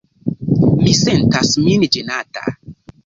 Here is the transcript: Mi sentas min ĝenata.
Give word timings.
Mi 0.85 0.95
sentas 1.01 1.53
min 1.67 1.85
ĝenata. 1.97 2.47